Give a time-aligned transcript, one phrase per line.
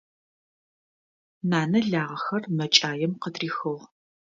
[1.49, 3.83] Нанэ лагъэхэр мэкӀаем къытрихыгъ.